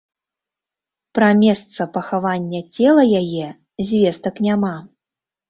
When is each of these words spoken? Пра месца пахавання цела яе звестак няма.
Пра 1.19 1.27
месца 1.41 1.81
пахавання 1.97 2.61
цела 2.73 3.03
яе 3.21 3.47
звестак 3.93 4.35
няма. 4.49 4.75